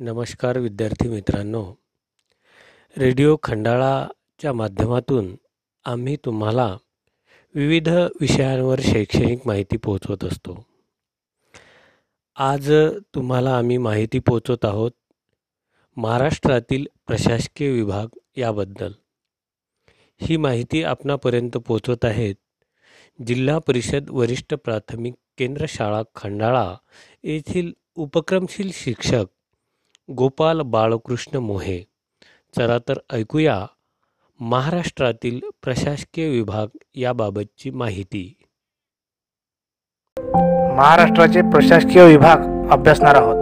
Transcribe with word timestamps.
नमस्कार 0.00 0.58
विद्यार्थी 0.58 1.08
मित्रांनो. 1.08 1.74
रेडिओ 2.98 3.36
खंडाळाच्या 3.42 4.52
माध्यमातून 4.52 5.36
आम्ही 5.84 6.16
तुम्हाला 6.16 6.76
विविध 7.54 7.88
विषयांवर 7.88 8.80
शैक्षणिक 8.80 9.38
माहिती 9.46 9.76
पोहोचवत 9.76 10.24
असतो. 10.24 10.66
आज 12.36 12.72
तुम्हाला 13.14 13.58
आम्ही 13.58 13.78
माहिती 13.78 14.18
पोहोचवत 14.18 14.64
आहोत 14.64 14.90
महाराष्ट्रातील 15.96 16.86
प्रशासकीय 17.06 17.70
विभाग 17.70 18.06
याबद्दल. 18.36 18.92
ही 20.20 20.36
माहिती 20.36 20.82
आपणापर्यंत 20.82 21.50
पोहोचवत 21.50 22.04
आहेत 22.04 22.34
जिल्हा 23.26 23.58
परिषद 23.58 24.10
वरिष्ठ 24.10 24.54
प्राथमिक 24.54 25.14
केंद्र 25.38 25.64
शाळा 25.68 26.02
खंडाळा 26.14 26.74
येथील 27.22 27.72
उपक्रमशील 27.94 28.70
शिक्षक 28.72 29.24
गोपाल 30.16 30.60
बाळकृष्ण 30.60 31.36
मोहे. 31.36 31.86
चला 32.56 32.78
तर 32.78 32.98
ऐकूया 33.12 33.66
महाराष्ट्रातील 34.40 35.40
प्रशासकीय 35.62 36.28
विभाग 36.28 36.66
याबाबतची 36.94 37.70
माहिती. 37.70 38.34
महाराष्ट्राचे 40.76 41.40
प्रशासकीय 41.42 42.06
विभाग 42.06 42.70
अभ्यासणार 42.70 43.14
आहोत. 43.14 43.36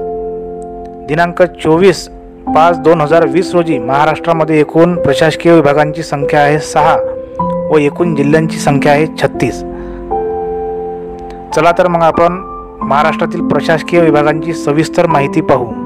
दिनांक 1.06 1.42
चोवीस 1.42 2.08
पाच 2.46 2.78
दोन 2.78 3.00
हजार 3.00 3.26
वीस 3.26 3.54
रोजी 3.54 3.78
महाराष्ट्रामध्ये 3.78 4.60
एकूण 4.60 5.02
प्रशासकीय 5.02 5.54
विभागांची 5.54 6.02
संख्या 6.02 6.40
आहे 6.40 6.58
सहा 6.58 6.96
व 7.72 7.78
एकूण 7.78 8.14
जिल्ह्यांची 8.14 8.58
संख्या 8.58 8.92
आहे 8.92 9.06
छत्तीस. 9.06 9.60
चला 11.54 11.72
तर 11.78 11.88
मग 11.88 12.02
आपण 12.02 12.32
महाराष्ट्रातील 12.82 13.48
प्रशासकीय 13.48 14.00
विभागांची 14.00 14.54
सविस्तर 14.54 15.06
माहिती 15.06 15.40
पाहू. 15.40 15.85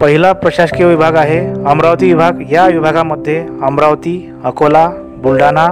पहिला 0.00 0.32
प्रशासकीय 0.32 0.86
विभाग 0.86 1.16
आहे. 1.16 1.38
अमरावती 1.66 2.06
विभाग. 2.06 2.42
या 2.52 2.66
विभागामध्ये 2.66 3.46
अमरावती 3.62 4.34
अकोला 4.44 4.88
बुलढाणा 5.22 5.66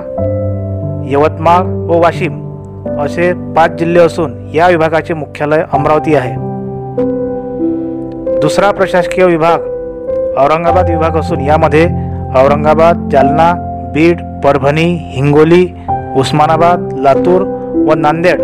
यवतमाळ 1.11 1.63
व 1.63 2.01
वाशिम 2.01 2.41
असे 3.01 3.33
पाच 3.57 3.71
जिल्हे 3.71 4.03
असून 4.03 4.33
या 4.55 4.69
विभागाचे 4.69 5.15
मुख्यालय 5.15 5.65
अमरावती 5.73 6.15
आहे. 6.15 6.35
दुसरा 8.41 8.71
प्रशासकीय 8.71 9.25
विभाग 9.25 9.61
औरंगाबाद 10.39 10.91
विभाग 10.91 11.17
असून 11.17 11.41
यामध्ये 11.41 11.85
औरंगाबाद 12.37 13.09
जालना 13.13 13.53
बीड 13.95 14.23
परभणी 14.45 14.85
हिंगोली 15.01 15.67
उस्मानाबाद 16.17 16.89
लातूर 16.93 17.43
व 17.89 17.95
नांदेड 17.95 18.41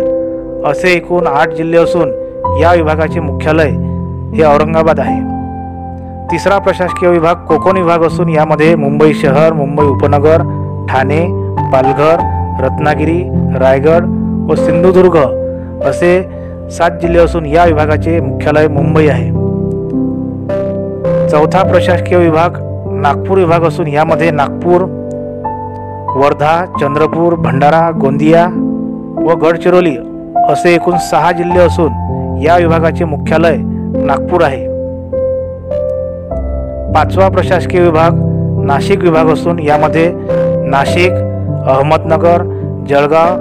असे 0.65 0.93
एकूण 0.93 1.27
आठ 1.27 1.49
जिल्हे 1.49 1.79
असून 1.79 2.11
या 2.61 2.73
विभागाचे 2.73 3.19
मुख्यालय 3.19 3.69
हे 4.35 4.43
औरंगाबाद 4.43 4.99
आहे. 4.99 5.38
तिसरा 6.31 6.57
प्रशासकीय 6.59 7.09
विभाग 7.09 7.35
कोकण 7.35 7.77
विभाग 7.77 8.03
असून 8.03 8.29
यामध्ये 8.29 8.75
मुंबई 8.75 9.13
शहर 9.13 9.53
मुंबई 9.53 9.85
उपनगर 9.85 10.41
ठाणे 10.89 11.21
पालघर 11.73 12.21
रत्नागिरी 12.59 13.21
रायगड 13.59 14.05
व 14.49 14.55
सिंधुदुर्ग 14.55 15.17
असे 15.89 16.11
सात 16.71 16.99
जिल्हे 17.01 17.21
असून 17.21 17.45
या 17.45 17.65
विभागाचे 17.65 18.19
मुख्यालय 18.19 18.67
मुंबई 18.67 19.07
आहे. 19.07 19.29
चौथा 21.29 21.63
प्रशासकीय 21.63 22.17
विभाग 22.17 22.57
नागपूर 23.01 23.37
विभाग 23.37 23.63
असून 23.63 23.87
यामध्ये 23.87 24.31
नागपूर 24.31 24.81
वर्धा 26.15 26.65
चंद्रपूर 26.79 27.35
भंडारा 27.35 27.89
गोंदिया 28.01 28.45
व 29.25 29.35
गडचिरोली 29.43 29.97
असे 30.49 30.73
एकूण 30.75 30.97
सहा 31.11 31.31
जिल्हे 31.31 31.59
असून 31.59 32.41
या 32.43 32.57
विभागाचे 32.57 33.05
मुख्यालय 33.05 33.57
नागपूर 34.05 34.43
आहे. 34.43 34.78
पाचवा 36.95 37.29
प्रशासकीय 37.29 37.81
विभाग 37.81 38.11
नाशिक 38.65 39.03
विभाग 39.03 39.25
असून 39.25 39.59
यामध्ये 39.59 40.11
नाशिक 40.65 41.11
अहमदनगर 41.67 42.43
जळगाव 42.89 43.35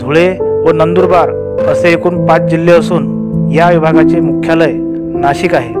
धुळे 0.00 0.28
व 0.66 0.70
नंदुरबार 0.74 1.30
असे 1.72 1.92
एकूण 1.92 2.26
पाच 2.26 2.42
जिल्हे 2.42 2.74
असून 2.74 3.50
या 3.52 3.70
विभागाचे 3.70 4.20
मुख्यालय 4.20 4.72
नाशिक 5.18 5.54
आहे. 5.54 5.74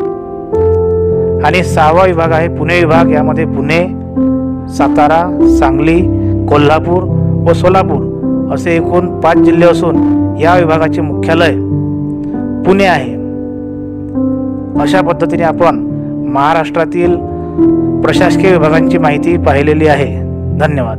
आणि 1.46 1.62
सहावा 1.64 2.04
विभाग 2.04 2.32
आहे 2.32 2.48
पुणे 2.48 2.78
विभाग. 2.78 3.10
यामध्ये 3.10 3.44
पुणे 3.44 3.80
सातारा 4.76 5.48
सांगली 5.58 6.00
कोल्हापूर 6.48 7.02
व 7.48 7.52
सोलापूर 7.52 8.54
असे 8.54 8.76
एकूण 8.76 9.20
पाच 9.20 9.36
जिल्हे 9.36 9.68
असून 9.68 9.96
या 10.40 10.56
विभागाचे 10.58 11.00
मुख्यालय 11.00 11.52
पुणे 12.66 12.84
आहे. 12.84 13.14
अशा 14.82 15.00
पद्धतीने 15.00 15.42
आपण 15.42 15.87
महाराष्ट्रातील 16.28 17.16
प्रशासकीय 18.02 18.50
विभागांची 18.50 18.98
माहिती 18.98 19.36
पाहिलेली 19.36 19.86
आहे. 19.86 20.20
धन्यवाद. 20.58 20.98